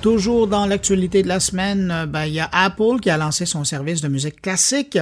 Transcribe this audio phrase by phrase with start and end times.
[0.00, 3.46] Toujours dans l'actualité de la semaine, euh, ben, il y a Apple qui a lancé
[3.46, 4.96] son service de musique classique.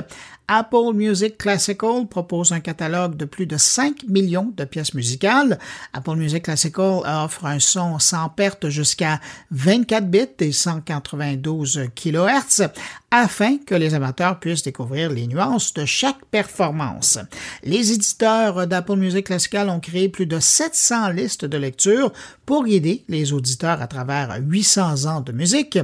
[0.49, 5.59] Apple Music Classical propose un catalogue de plus de 5 millions de pièces musicales.
[5.93, 9.21] Apple Music Classical offre un son sans perte jusqu'à
[9.51, 12.69] 24 bits et 192 kHz
[13.11, 17.19] afin que les amateurs puissent découvrir les nuances de chaque performance.
[17.65, 22.13] Les éditeurs d'Apple Music Classical ont créé plus de 700 listes de lecture
[22.45, 25.79] pour guider les auditeurs à travers 800 ans de musique.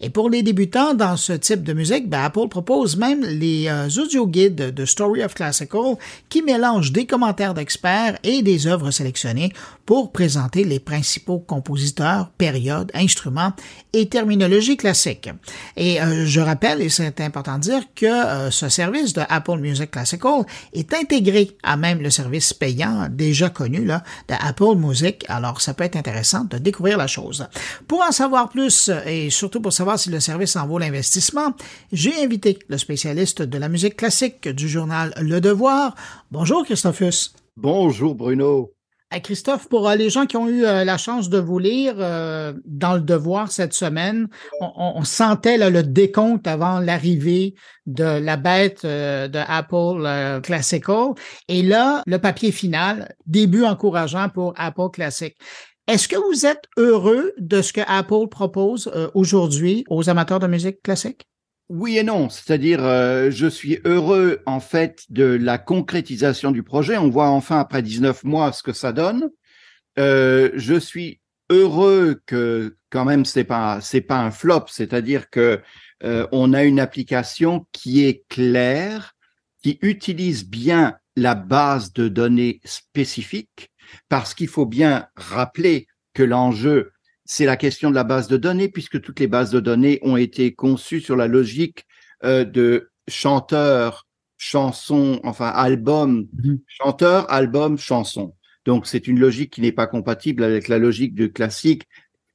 [0.00, 3.68] Et pour les débutants dans ce type de musique, ben, Apple propose même les
[4.08, 5.96] audio guides de Story of Classical
[6.30, 9.52] qui mélangent des commentaires d'experts et des œuvres sélectionnées
[9.84, 13.52] pour présenter les principaux compositeurs, périodes, instruments
[13.92, 15.28] et terminologie classique.
[15.76, 19.58] Et euh, je rappelle, et c'est important de dire, que euh, ce service de Apple
[19.58, 25.24] Music Classical est intégré à même le service payant déjà connu là, de Apple Music.
[25.28, 27.46] Alors, ça peut être intéressant de découvrir la chose.
[27.86, 31.54] Pour en savoir plus et surtout pour savoir si le service en vaut l'investissement,
[31.92, 35.94] j'ai invité le spécialiste de la musique classique du journal Le Devoir.
[36.30, 37.34] Bonjour Christophus.
[37.56, 38.72] Bonjour Bruno.
[39.22, 42.52] Christophe, pour euh, les gens qui ont eu euh, la chance de vous lire euh,
[42.64, 44.28] dans le devoir cette semaine,
[44.60, 47.54] on, sentait le décompte avant l'arrivée
[47.86, 51.14] de la bête de Apple Classical.
[51.48, 55.34] Et là, le papier final, début encourageant pour Apple Classic.
[55.88, 60.82] Est-ce que vous êtes heureux de ce que Apple propose aujourd'hui aux amateurs de musique
[60.82, 61.26] classique?
[61.68, 66.96] Oui et non, c'est-à-dire euh, je suis heureux en fait de la concrétisation du projet.
[66.96, 69.28] On voit enfin après 19 mois ce que ça donne.
[69.98, 71.20] Euh, je suis
[71.50, 75.60] heureux que quand même c'est pas c'est pas un flop, c'est-à-dire que
[76.04, 79.14] euh, on a une application qui est claire,
[79.62, 83.70] qui utilise bien la base de données spécifique,
[84.08, 86.92] parce qu'il faut bien rappeler que l'enjeu
[87.30, 90.16] c'est la question de la base de données, puisque toutes les bases de données ont
[90.16, 91.84] été conçues sur la logique
[92.24, 94.06] euh, de chanteur,
[94.38, 96.58] chanson, enfin album, mhm.
[96.66, 98.34] chanteur, album, chanson.
[98.64, 101.86] Donc c'est une logique qui n'est pas compatible avec la logique du classique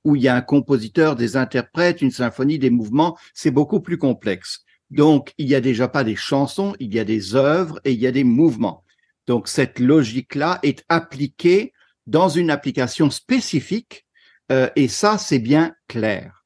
[0.03, 3.17] où il y a un compositeur, des interprètes, une symphonie, des mouvements.
[3.33, 4.63] C'est beaucoup plus complexe.
[4.91, 7.99] Donc il n'y a déjà pas des chansons, il y a des œuvres et il
[7.99, 8.83] y a des mouvements.
[9.25, 11.73] Donc cette logique-là est appliquée
[12.05, 14.05] dans une application spécifique
[14.53, 16.45] euh, et ça, c'est bien clair.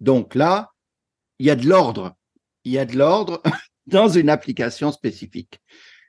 [0.00, 0.72] Donc là,
[1.38, 2.16] il y a de l'ordre.
[2.64, 3.40] Il y a de l'ordre
[3.86, 5.60] dans une application spécifique.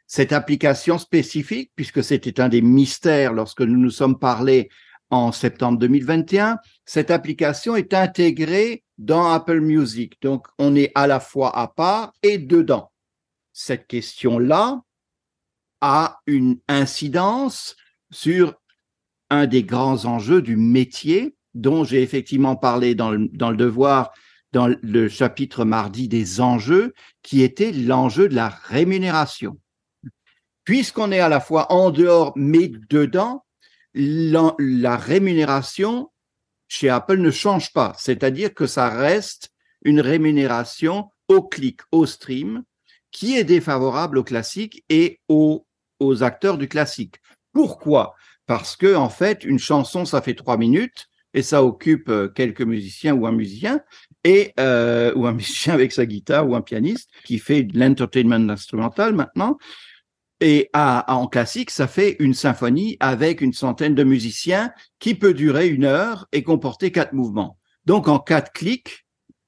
[0.08, 4.70] Cette application spécifique, puisque c'était un des mystères lorsque nous nous sommes parlé
[5.12, 10.20] en septembre 2021, cette application est intégrée dans Apple Music.
[10.22, 12.92] Donc, on est à la fois à part et dedans.
[13.54, 14.82] Cette question-là
[15.82, 17.76] a une incidence
[18.12, 18.59] sur
[19.30, 24.12] un des grands enjeux du métier dont j'ai effectivement parlé dans le, devoir
[24.52, 29.60] dans le chapitre mardi des enjeux, qui était l'enjeu de la rémunération.
[30.64, 33.46] Puisqu'on est à la fois en dehors mais dedans,
[33.94, 36.12] la, rémunération
[36.68, 39.52] chez Apple ne change pas, c'est-à-dire que ça reste
[39.84, 42.64] une rémunération au clic, au stream,
[43.12, 45.66] qui est défavorable au classique et aux
[46.22, 47.16] acteurs du classique.
[47.54, 48.16] Pourquoi?
[48.50, 51.06] Parce que en fait, une chanson, ça fait trois minutes
[51.36, 53.80] et ça occupe euh, quelques musiciens ou un musicien
[54.24, 58.50] et euh, ou un musicien avec sa guitare ou un pianiste qui fait de l'entertainment
[58.50, 59.60] instrumental maintenant.
[60.42, 65.36] Et à, en classique, ça fait une symphonie avec une centaine de musiciens qui peut
[65.36, 67.60] durer une heure et comporter quatre mouvements.
[67.86, 69.06] Donc en quatre clics,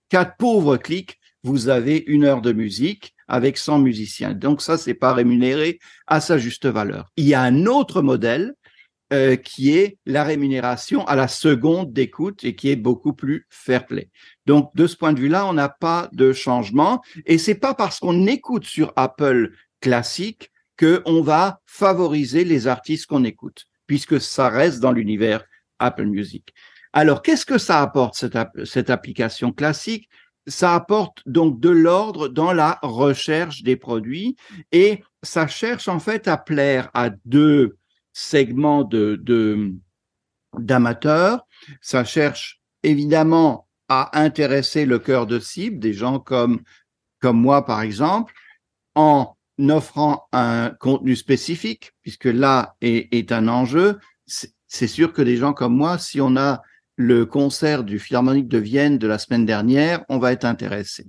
[0.10, 4.34] quatre pauvres clics, vous avez une heure de musique avec 100 musiciens.
[4.36, 7.12] Donc ça, c'est pas rémunéré à sa juste valeur.
[7.18, 8.54] Il y a un autre modèle
[9.14, 13.86] euh, qui est la rémunération à la seconde d'écoute et qui est beaucoup plus fair
[13.86, 14.10] play.
[14.46, 17.02] Donc, de ce point de vue-là, on n'a pas de changement.
[17.26, 19.52] Et c'est pas parce qu'on écoute sur Apple
[19.82, 25.44] classique qu'on va favoriser les artistes qu'on écoute, puisque ça reste dans l'univers
[25.80, 26.54] Apple Music.
[26.94, 30.08] Alors, qu'est-ce que ça apporte, cette, cette application classique?
[30.48, 34.38] Ça apporte donc de l'ordre dans la recherche des produits
[34.72, 37.78] et ça cherche en fait à plaire à deux
[38.14, 39.22] segment de,
[40.58, 41.46] d'amateurs.
[41.82, 46.62] Ça cherche évidemment à intéresser le cœur de cible, des gens comme,
[47.20, 48.34] comme moi par exemple,
[48.96, 54.00] en offrant un contenu spécifique, puisque là est, est un enjeu.
[54.26, 56.62] C'est sûr que des gens comme moi, si on a
[56.96, 61.08] le concert du Philharmonique de Vienne de la semaine dernière, on va être intéressé.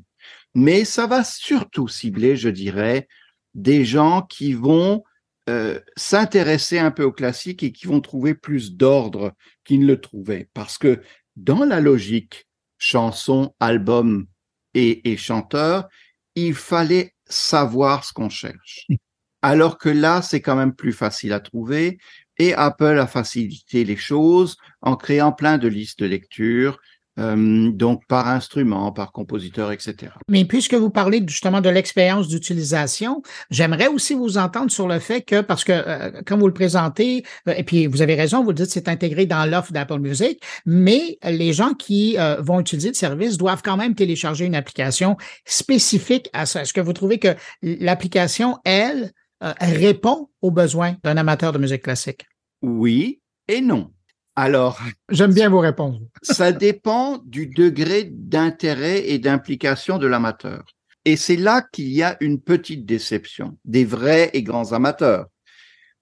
[0.54, 3.08] Mais ça va surtout cibler, je dirais,
[3.54, 5.04] des gens qui vont
[5.48, 9.32] euh, s'intéresser un peu au classique et qui vont trouver plus d'ordre
[9.64, 10.48] qu'ils ne le trouvaient.
[10.54, 11.00] Parce que
[11.36, 12.46] dans la logique
[12.78, 14.26] chanson, album
[14.74, 15.88] et, et chanteur,
[16.34, 18.86] il fallait savoir ce qu'on cherche.
[19.42, 21.98] Alors que là, c'est quand même plus facile à trouver
[22.38, 26.80] et Apple a facilité les choses en créant plein de listes de lecture,
[27.18, 30.12] euh, donc par instrument, par compositeur, etc.
[30.28, 35.20] Mais puisque vous parlez justement de l'expérience d'utilisation, j'aimerais aussi vous entendre sur le fait
[35.20, 38.48] que, parce que euh, quand vous le présentez, euh, et puis vous avez raison, vous
[38.48, 42.94] le dites, c'est intégré dans l'offre d'Apple Music, mais les gens qui vont utiliser le
[42.94, 46.62] service doivent quand même télécharger une application spécifique à ça.
[46.62, 49.12] Est-ce que vous trouvez que l'application, elle,
[49.60, 52.26] répond aux besoins d'un amateur de musique classique?
[52.62, 53.90] Oui et non.
[54.34, 54.80] Alors,
[55.10, 56.00] j'aime bien vos réponses.
[56.22, 60.64] ça dépend du degré d'intérêt et d'implication de l'amateur.
[61.04, 65.26] Et c'est là qu'il y a une petite déception des vrais et grands amateurs.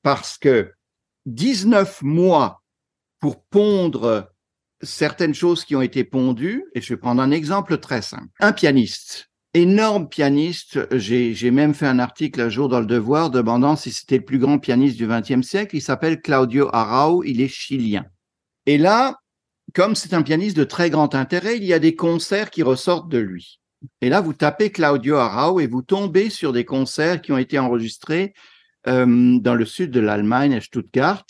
[0.02, 0.72] Parce que
[1.26, 2.62] 19 mois
[3.18, 4.30] pour pondre
[4.82, 8.28] certaines choses qui ont été pondues, et je vais prendre un exemple très simple.
[8.40, 13.76] Un pianiste, énorme pianiste, j'ai même fait un article un jour dans le Devoir demandant
[13.76, 17.48] si c'était le plus grand pianiste du XXe siècle, il s'appelle Claudio Arau, il est
[17.48, 18.06] chilien.
[18.70, 19.18] Et là,
[19.74, 23.08] comme c'est un pianiste de très grand intérêt, il y a des concerts qui ressortent
[23.08, 23.58] de lui.
[24.00, 27.58] Et là, vous tapez Claudio Arau et vous tombez sur des concerts qui ont été
[27.58, 28.32] enregistrés
[28.86, 31.24] euh, dans le sud de l'Allemagne, à Stuttgart.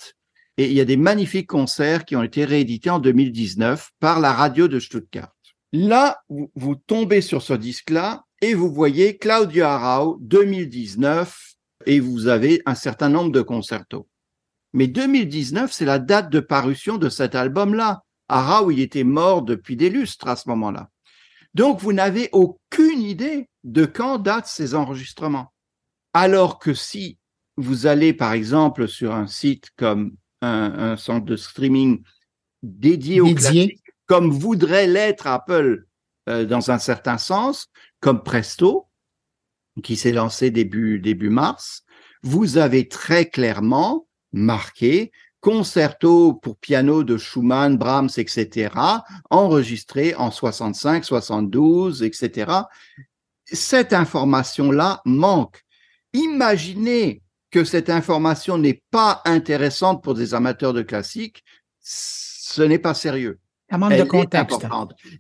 [0.59, 4.35] Et il y a des magnifiques concerts qui ont été réédités en 2019 par la
[4.35, 5.35] radio de Stuttgart.
[5.73, 11.55] Là, vous, tombez sur ce disque-là et vous voyez Claudio Arau 2019
[11.87, 14.10] et vous avez un certain nombre de concertos.
[14.73, 18.03] Mais 2019, c'est la date de parution de cet album-là.
[18.29, 20.91] Arau, il était mort depuis des lustres à ce moment-là.
[21.55, 25.53] Donc, vous n'avez aucune idée de quand datent ces enregistrements.
[26.15, 27.19] Alors que si
[27.57, 32.03] vous allez, par exemple, sur un site comme un, centre de streaming
[32.63, 35.87] dédié, au classique, comme voudrait l'être Apple
[36.29, 37.69] euh, dans un certain sens,
[38.01, 38.89] comme Presto,
[39.83, 41.85] qui s'est lancé début, début mars,
[42.23, 48.75] vous avez très clairement marqué, concerto pour piano de Schumann, Brahms, etc.,
[49.31, 52.53] enregistré en 65, 72, etc.
[53.45, 55.63] Cette information-là manque.
[56.13, 61.45] Imaginez que cette information n'est pas intéressante pour des amateurs de classique,
[61.81, 63.39] ce n'est pas sérieux.
[63.71, 64.67] Un manque de contexte.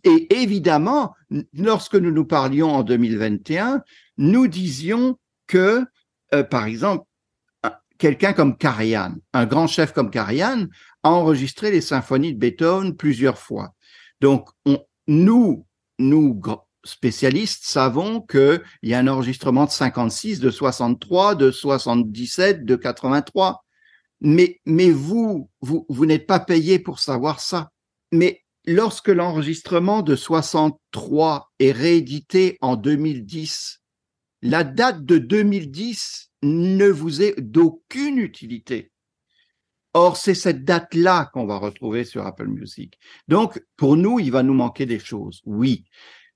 [0.04, 1.14] Et évidemment,
[1.54, 3.82] lorsque nous nous parlions en 2021,
[4.18, 5.84] nous disions que,
[6.34, 7.04] euh, par exemple,
[8.00, 10.66] quelqu'un comme Karajan, un grand chef comme Karajan,
[11.04, 13.74] a enregistré les symphonies de Beethoven plusieurs fois.
[14.20, 14.48] Donc,
[15.06, 15.66] nous,
[15.98, 16.40] nous
[16.82, 23.64] spécialistes, savons qu'il y a un enregistrement de 56, de 63, de 77, de 83.
[24.22, 27.70] Mais, mais vous, vous, vous n'êtes pas payé pour savoir ça.
[28.12, 33.79] Mais lorsque l'enregistrement de 63 est réédité en 2010,
[34.42, 38.90] la date de 2010 ne vous est d'aucune utilité.
[39.92, 42.98] Or, c'est cette date-là qu'on va retrouver sur Apple Music.
[43.26, 45.84] Donc, pour nous, il va nous manquer des choses, oui.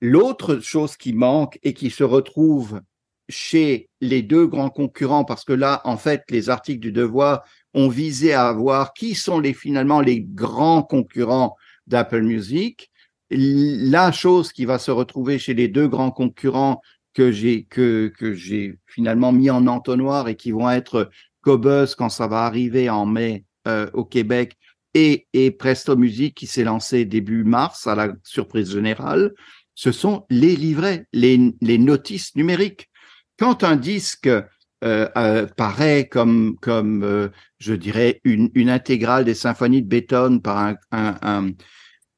[0.01, 2.81] L'autre chose qui manque et qui se retrouve
[3.29, 7.43] chez les deux grands concurrents, parce que là, en fait, les articles du Devoir
[7.73, 11.55] ont visé à voir qui sont les, finalement les grands concurrents
[11.87, 12.91] d'Apple Music.
[13.31, 16.81] La chose qui va se retrouver chez les deux grands concurrents
[17.15, 21.09] que j'ai que, que j'ai finalement mis en entonnoir et qui vont être
[21.41, 24.55] Cobuzz quand ça va arriver en mai euh, au Québec
[24.93, 29.33] et, et Presto Music qui s'est lancé début mars à la surprise générale,
[29.73, 32.89] ce sont les livrets, les, les notices numériques.
[33.37, 34.43] Quand un disque euh,
[34.83, 37.29] euh, paraît comme, comme euh,
[37.59, 41.51] je dirais, une, une intégrale des symphonies de Beethoven par un, un,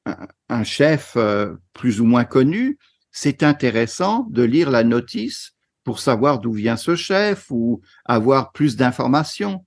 [0.05, 2.77] un, un chef euh, plus ou moins connu,
[3.19, 8.75] c'est intéressant de lire la notice pour savoir d'où vient ce chef ou avoir plus
[8.75, 9.65] d'informations.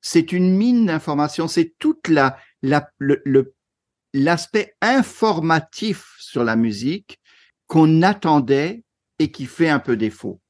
[0.00, 1.76] C'est une mine d'informations, c'est
[2.98, 3.54] le,
[4.12, 7.20] l'aspect informatif sur la musique
[7.68, 8.82] qu'on attendait
[9.20, 10.40] et qui fait un peu défaut.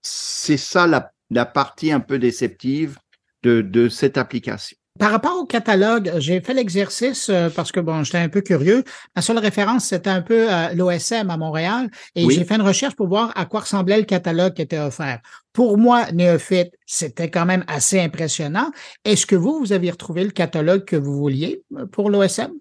[0.00, 2.98] C'est ça la, partie un peu déceptive
[3.42, 4.76] de cette application.
[4.98, 8.84] Par rapport au catalogue, j'ai fait l'exercice euh, parce que bon, j'étais un peu curieux.
[9.14, 12.94] Ma seule référence, c'était un peu euh, l'OSM à Montréal et j'ai fait une recherche
[12.94, 15.20] pour voir à quoi ressemblait le catalogue qui était offert.
[15.52, 18.70] Pour moi, néophyte, c'était quand même assez impressionnant.
[19.04, 22.52] Est-ce que vous, vous avez retrouvé le catalogue que vous vouliez euh, pour l'OSM?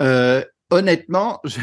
[0.00, 1.60] Euh, honnêtement, je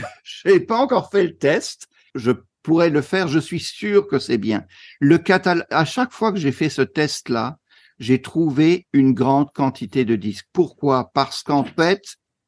[0.48, 1.88] n'ai pas encore fait le test.
[2.14, 3.28] Je pourrais le faire.
[3.28, 4.66] Je suis sûr que c'est bien.
[5.00, 7.58] Le catalogue, à chaque fois que j'ai fait ce test-là,
[8.00, 10.48] j'ai trouvé une grande quantité de disques.
[10.54, 11.12] Pourquoi?
[11.14, 12.02] Parce qu'en fait,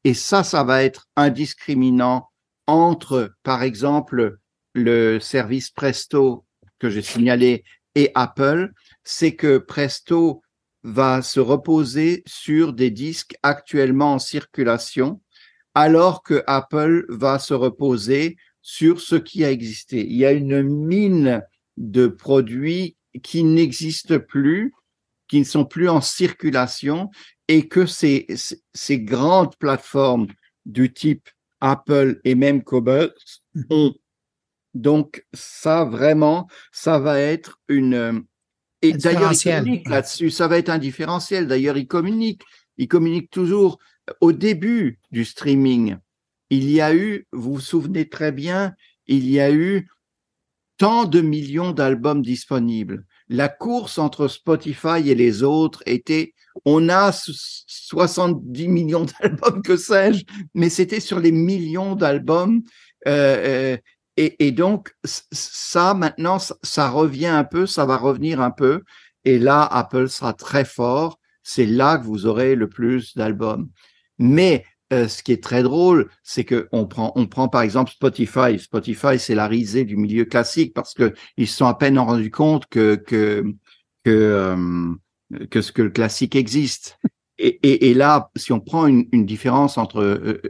[0.03, 2.29] Et ça, ça va être un discriminant
[2.65, 4.37] entre, par exemple,
[4.73, 6.45] le service Presto
[6.79, 8.71] que j'ai signalé et Apple,
[9.03, 10.41] c'est que Presto
[10.83, 15.19] va se reposer sur des disques actuellement en circulation,
[15.75, 20.05] alors que Apple va se reposer sur ce qui a existé.
[20.07, 21.43] Il y a une mine
[21.75, 24.73] de produits qui n'existent plus,
[25.27, 27.09] qui ne sont plus en circulation,
[27.47, 28.27] et que ces,
[28.73, 30.27] ces grandes plateformes
[30.65, 31.29] du type
[31.61, 33.13] Apple et même Cobalt
[33.69, 33.93] ont.
[34.73, 38.23] Donc, ça, vraiment, ça va être une.
[38.81, 39.33] Et d'ailleurs,
[39.85, 41.47] là-dessus, ça va être un différentiel.
[41.47, 42.43] D'ailleurs, ils communiquent.
[42.77, 43.79] Ils communiquent toujours.
[44.21, 45.97] Au début du streaming,
[46.49, 48.73] il y a eu, vous vous souvenez très bien,
[49.07, 49.89] il y a eu
[50.77, 53.05] tant de millions d'albums disponibles.
[53.29, 56.33] La course entre Spotify et les autres était,
[56.65, 62.61] on a 70 millions d'albums, que sais-je, mais c'était sur les millions d'albums.
[63.07, 63.77] Euh, euh,
[64.17, 68.81] et, et, donc, ça, maintenant, ça, revient un peu, ça va revenir un peu.
[69.25, 71.19] Et là, Apple sera très fort.
[71.43, 73.69] C'est là que vous aurez le plus d'albums.
[74.17, 77.91] Mais euh, ce qui est très drôle, c'est que on prend, on prend par exemple
[77.91, 78.57] Spotify.
[78.57, 82.31] Spotify, c'est la risée du milieu classique parce que ils se sont à peine rendus
[82.31, 83.43] compte que que
[84.05, 84.95] que euh,
[85.51, 86.99] que ce que le classique existe.
[87.39, 90.41] Et, là, si on prend une, une différence entre euh,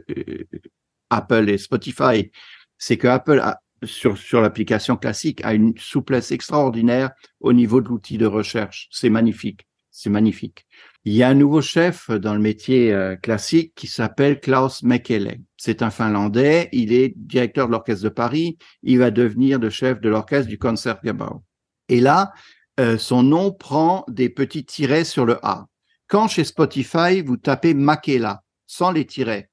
[1.10, 2.30] Apple et Spotify,
[2.78, 3.42] c'est que Apple
[3.82, 8.88] sur sur l'application classique a une souplesse extraordinaire au niveau de l'outil de recherche.
[8.90, 10.66] C'est magnifique, c'est magnifique.
[11.08, 15.40] Il y a un nouveau chef dans le métier euh, classique qui s'appelle Klaus Mekele.
[15.56, 20.02] C'est un Finlandais, il est directeur de l'Orchestre de Paris, il va devenir le chef
[20.02, 21.42] de l'orchestre du Concertgebouw.
[21.88, 22.34] Et là,
[22.78, 25.68] euh, son nom prend des petits tirets sur le A.
[26.08, 29.48] Quand chez Spotify, vous tapez Makela, sans les tirets,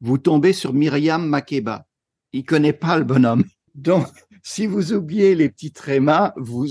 [0.00, 1.86] vous tombez sur Myriam Makeba.
[2.32, 3.44] Il connaît pas le bonhomme.
[3.76, 4.08] Donc,
[4.42, 6.66] si vous oubliez les petits trémas, vous,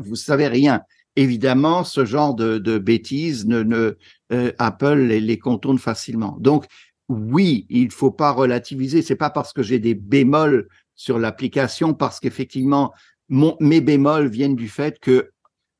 [0.00, 0.82] vous savez rien
[1.20, 3.96] évidemment, ce genre de, bêtises, ne, ne
[4.32, 6.36] euh, Apple les, les, contourne facilement.
[6.40, 6.66] Donc,
[7.08, 9.02] oui, il faut pas relativiser.
[9.02, 12.92] C'est pas parce que j'ai des bémols sur l'application, parce qu'effectivement,
[13.28, 15.30] mes bémols viennent du fait que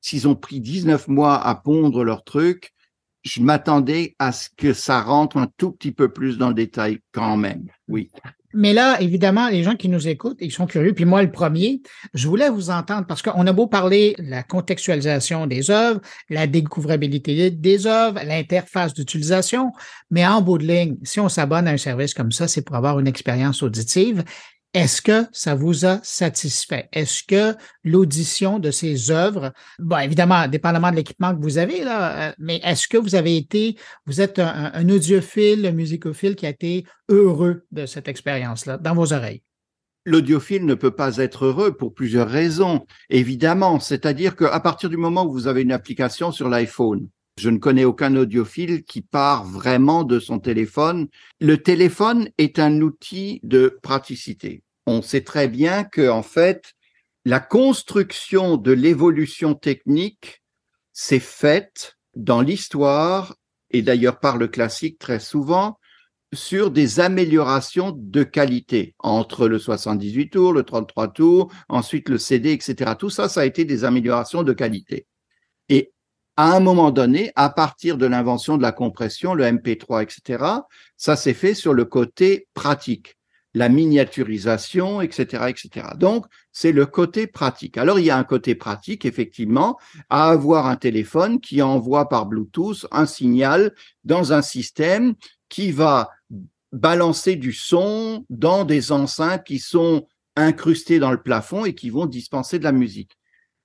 [0.00, 2.73] s'ils ont pris 19 mois à pondre leur truc,
[3.23, 7.00] je m'attendais à ce que ça rentre un tout petit peu plus dans le détail
[7.12, 7.66] quand même.
[7.88, 8.11] Oui.
[8.52, 10.92] Mais là, évidemment, les gens qui nous écoutent, ils sont curieux.
[10.92, 11.83] Puis moi, le premier,
[12.14, 16.47] je voulais vous entendre parce qu'on a beau parler de la contextualisation des œuvres, la
[16.47, 19.73] découvrabilité des œuvres, l'interface d'utilisation,
[20.11, 22.76] mais en bout de ligne, si on s'abonne à un service comme ça, c'est pour
[22.76, 24.25] avoir une expérience auditive.
[24.72, 26.88] Est-ce que ça vous a satisfait?
[26.92, 32.28] Est-ce que l'audition de ces œuvres, bon, évidemment, dépendamment de l'équipement que vous avez, là,
[32.28, 36.46] euh, mais est-ce que vous avez été, vous êtes un, un audiophile, un musicophile qui
[36.46, 39.42] a été heureux de cette expérience-là dans vos oreilles?
[40.06, 43.80] L'audiophile ne peut pas être heureux pour plusieurs raisons, évidemment.
[43.80, 47.08] C'est-à-dire qu'à partir du moment où vous avez une application sur l'iPhone,
[47.40, 51.09] je ne connais aucun audiophile qui part vraiment de son téléphone.
[51.40, 54.62] Le téléphone est un outil de praticité.
[54.87, 56.75] On sait très bien que, en fait,
[57.25, 60.42] la construction de l'évolution technique
[60.92, 63.35] s'est faite dans l'histoire
[63.70, 65.78] et d'ailleurs par le classique très souvent
[66.32, 72.52] sur des améliorations de qualité entre le 78 tours, le 33 tours, ensuite le CD,
[72.52, 72.92] etc.
[72.99, 75.06] Tout ça, ça a été des améliorations de qualité.
[75.68, 75.92] Et
[76.40, 80.42] à un moment donné, à partir de l'invention de la compression, le MP3, etc.,
[80.97, 83.18] ça s'est fait sur le côté pratique,
[83.52, 85.88] la miniaturisation, etc., etc.
[85.99, 87.76] Donc, c'est le côté pratique.
[87.76, 89.78] Alors, il y a un côté pratique, effectivement,
[90.09, 95.12] à avoir un téléphone qui envoie par Bluetooth un signal dans un système
[95.50, 96.09] qui va
[96.73, 100.06] balancer du son dans des enceintes qui sont
[100.37, 103.18] incrustées dans le plafond et qui vont dispenser de la musique.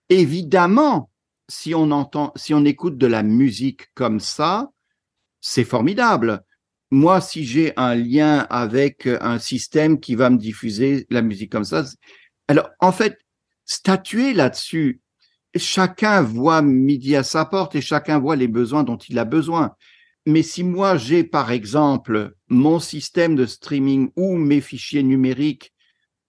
[0.10, 1.10] Évidemment,
[1.50, 4.72] si on entend, si on écoute de la musique comme ça,
[5.42, 6.44] c'est formidable.
[6.92, 11.64] Moi, si j'ai un lien avec un système qui va me diffuser la musique comme
[11.64, 11.84] ça,
[12.48, 13.18] alors en fait,
[13.66, 15.02] statuer là-dessus,
[15.56, 19.75] chacun voit midi à sa porte et chacun voit les besoins dont il a besoin.
[20.25, 25.74] Mais si moi j'ai par exemple mon système de streaming ou mes fichiers numériques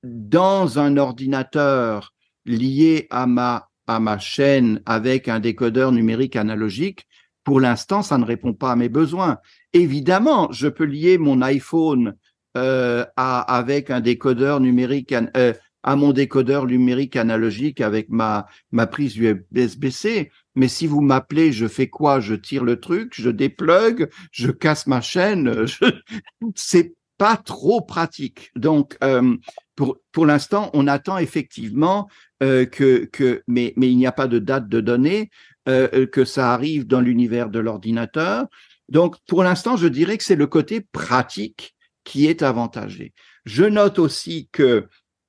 [0.03, 7.07] dans un ordinateur lié à ma à ma chaîne avec un décodeur numérique analogique,
[7.45, 9.39] pour l'instant, ça ne répond pas à mes besoins.
[9.73, 12.17] Évidemment, je peux lier mon iPhone
[12.57, 15.53] euh, à, avec un décodeur numérique, euh,
[15.85, 20.33] à mon décodeur numérique analogique avec ma, ma prise USB-C.
[20.57, 22.19] Mais si vous m'appelez, je fais quoi?
[22.19, 25.67] Je tire le truc, je déplug, je casse ma chaîne.
[25.67, 25.85] Je...
[26.57, 28.51] C'est pas trop pratique.
[28.57, 29.37] Donc, euh,
[29.75, 32.09] pour, pour l'instant, on attend effectivement
[32.43, 35.31] euh, que, que mais, mais il n'y a pas de date de données,
[35.69, 38.47] euh, que ça arrive dans l'univers de l'ordinateur.
[38.89, 43.13] Donc, pour l'instant, je dirais que c'est le côté pratique qui est avantagé.
[43.45, 44.87] Je note aussi que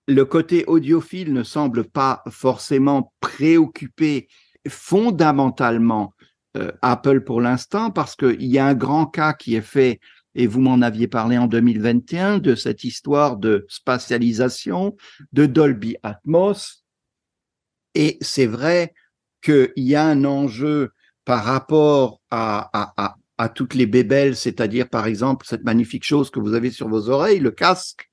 [0.07, 4.27] le côté audiophile ne semble pas forcément préoccuper
[4.69, 6.13] fondamentalement
[6.55, 9.99] euh, Apple pour l'instant parce qu'il y a un grand cas qui est fait
[10.37, 14.95] et vous m'en aviez parlé en 2021 de cette histoire de spatialisation,
[15.33, 16.85] de Dolby Atmos.
[17.95, 18.93] Et c'est vrai
[19.41, 20.91] qu'il y a un enjeu
[21.25, 22.69] par rapport à,
[23.37, 27.09] à, toutes les bébelles, c'est-à-dire par exemple cette magnifique chose que vous avez sur vos
[27.09, 28.09] oreilles, le casque.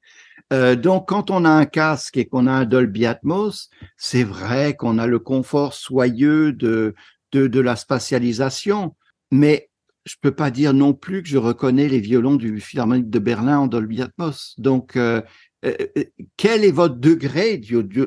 [0.53, 4.75] Euh, donc quand on a un casque et qu'on a un Dolby Atmos, c'est vrai
[4.75, 6.95] qu'on a le confort soyeux de,
[7.33, 8.97] de, de la spatialisation,
[9.31, 9.69] mais
[10.05, 13.61] je peux pas dire non plus que je reconnais les violons du Philharmonique de Berlin
[13.61, 14.55] en Dolby Atmos.
[14.59, 15.23] Donc, euh,
[15.65, 16.05] euh, euh
[16.37, 17.61] quel est votre degré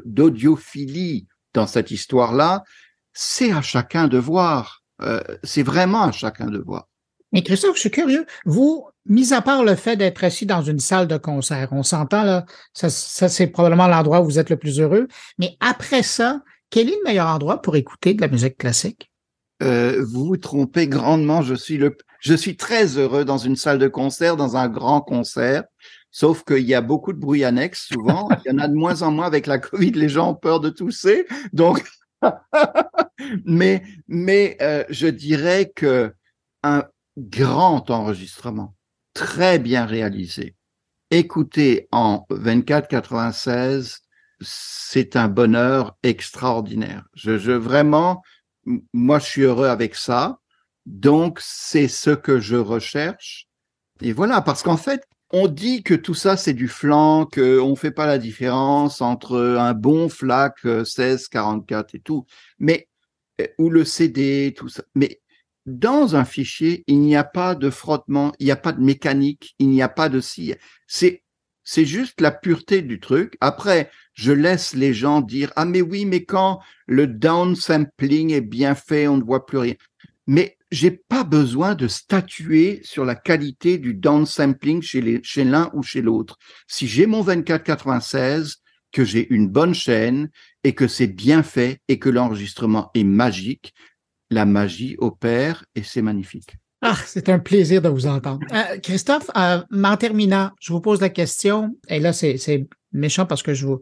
[0.06, 2.64] d'audiophilie dans cette histoire-là?
[3.14, 4.84] C'est à chacun de voir.
[5.44, 6.88] C'est vraiment à chacun de voir.
[7.32, 8.26] Mais Christophe, je suis curieux.
[8.46, 12.24] Vous, mis à part le fait d'être assis dans une salle de concert, on s'entend
[12.24, 15.08] là, ça c'est probablement l'endroit où vous êtes le plus heureux.
[15.38, 19.07] Mais après ça, quel est le meilleur endroit pour écouter de la musique classique?
[19.64, 21.42] Euh, vous vous trompez grandement.
[21.42, 21.56] Je
[22.36, 25.64] suis très heureux dans une salle de concert, dans un grand concert.
[26.12, 28.30] Sauf qu'il y a beaucoup de bruit annexe souvent.
[28.46, 29.92] Il y en a de moins en moins avec la Covid.
[29.92, 31.28] Les gens ont peur de tousser.
[31.54, 31.84] Donc,
[33.46, 36.14] mais, euh, je dirais que
[36.64, 36.84] un,
[37.18, 38.76] grand enregistrement,
[39.14, 40.56] très bien réalisé.
[41.10, 44.00] Écoutez en 24-96,
[44.42, 47.06] c'est un bonheur extraordinaire.
[47.16, 48.22] Je vraiment,
[48.94, 50.40] moi, je suis heureux avec ça.
[50.86, 53.48] Donc, c'est ce que je recherche.
[54.02, 57.76] Et voilà, parce qu'en fait, on dit que tout ça, c'est du flanc, qu'on ne
[57.76, 62.26] fait pas la différence entre un bon FLAC 1644 et tout,
[62.60, 62.88] mais,
[63.42, 64.84] euh, ou le CD, tout ça.
[64.96, 65.22] Mais
[65.66, 69.56] dans un fichier, il n'y a pas de frottement, il n'y a pas de mécanique,
[69.60, 70.56] il n'y a pas de si.
[70.88, 71.24] C'est,
[71.70, 73.36] c'est juste la pureté du truc.
[73.42, 78.74] Après, je laisse les gens dire, ah, mais oui, mais quand le downsampling est bien
[78.74, 79.74] fait, on ne voit plus rien.
[80.28, 85.84] Mais j'ai pas besoin de statuer sur la qualité du downsampling chez chez l'un ou
[85.84, 86.38] chez l'autre.
[86.68, 88.62] Si j'ai mon 2496,
[88.94, 90.30] que j'ai une bonne chaîne
[90.64, 93.74] et que c'est bien fait et que l'enregistrement est magique,
[94.30, 96.56] la magie opère et c'est magnifique.
[96.82, 98.46] Ah, c'est un plaisir de vous entendre.
[98.54, 103.44] Euh, Christophe, euh, en terminant, je vous pose la question, et là, c'est méchant parce
[103.44, 103.82] que je vous,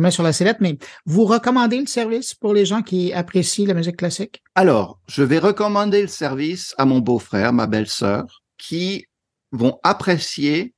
[0.00, 0.76] mets sur la sellette, mais
[1.06, 4.42] vous recommandez le service pour les gens qui apprécient la musique classique?
[4.54, 9.06] Alors, je vais recommander le service à mon beau-frère, ma belle-sœur, qui
[9.52, 10.74] vont apprécier,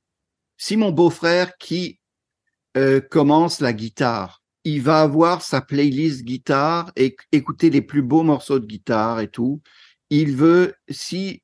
[0.57, 1.99] si mon beau-frère qui
[2.77, 8.23] euh, commence la guitare il va avoir sa playlist guitare et écouter les plus beaux
[8.23, 9.61] morceaux de guitare et tout.
[10.09, 11.43] Il veut, si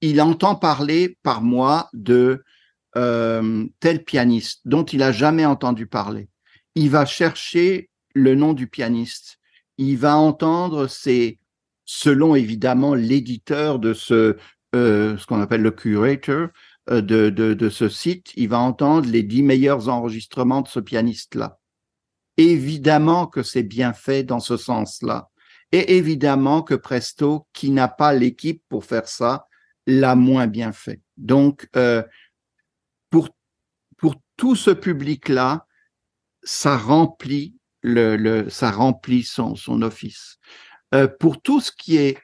[0.00, 2.42] il entend parler par moi de
[2.96, 6.28] euh, tel pianiste dont il a jamais entendu parler,
[6.74, 9.38] il va chercher le nom du pianiste.
[9.78, 11.38] Il va entendre c'est
[11.84, 14.36] selon évidemment l'éditeur de ce,
[14.74, 16.48] euh, ce qu'on appelle le curator
[16.90, 21.58] euh, de, de ce site, il va entendre les dix meilleurs enregistrements de ce pianiste-là.
[22.36, 25.30] Évidemment que c'est bien fait dans ce sens-là.
[25.72, 29.46] Et évidemment que Presto, qui n'a pas l'équipe pour faire ça,
[29.86, 31.00] l'a moins bien fait.
[31.16, 32.02] Donc, euh,
[33.10, 33.30] pour,
[33.96, 35.66] pour tout ce public-là,
[36.42, 40.38] ça remplit le, ça remplit son, son office.
[40.94, 42.18] Euh, pour tout ce qui est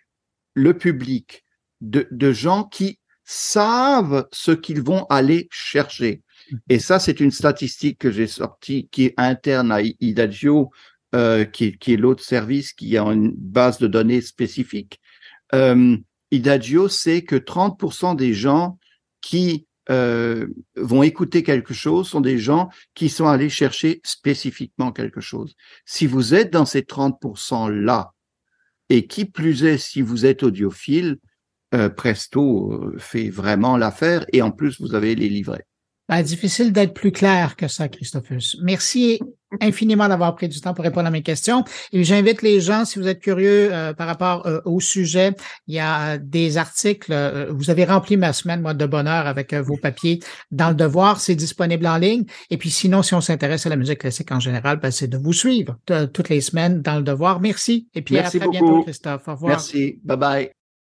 [0.54, 1.44] le public
[1.80, 6.22] de, de gens qui savent ce qu'ils vont aller chercher.
[6.68, 10.70] Et ça, c'est une statistique que j'ai sortie qui est interne à Idagio,
[11.14, 15.00] euh, qui, qui, est l'autre service qui a une base de données spécifique.
[16.36, 18.78] Idagio sait que 30% des gens
[19.20, 20.46] qui euh,
[20.76, 25.54] vont écouter quelque chose sont des gens qui sont allés chercher spécifiquement quelque chose.
[25.84, 28.12] Si vous êtes dans ces 30%-là,
[28.88, 31.18] et qui plus est, si vous êtes audiophile,
[31.74, 35.66] euh, Presto euh, fait vraiment l'affaire et en plus, vous avez les livrets.
[36.08, 38.56] Ben, difficile d'être plus clair que ça, Christophus.
[38.62, 39.20] Merci
[39.60, 41.64] infiniment d'avoir pris du temps pour répondre à mes questions.
[41.92, 45.32] Et j'invite les gens, si vous êtes curieux euh, par rapport euh, au sujet,
[45.66, 47.12] il y a des articles.
[47.12, 51.20] Euh, vous avez rempli ma semaine, moi, de bonheur avec vos papiers dans le devoir.
[51.20, 52.24] C'est disponible en ligne.
[52.50, 55.18] Et puis sinon, si on s'intéresse à la musique classique en général, ben, c'est de
[55.18, 55.76] vous suivre
[56.12, 57.40] toutes les semaines dans le devoir.
[57.40, 57.88] Merci.
[57.94, 59.28] Et puis Merci à très bientôt, Christophe.
[59.28, 59.50] Au revoir.
[59.50, 60.00] Merci.
[60.04, 60.55] Bye bye.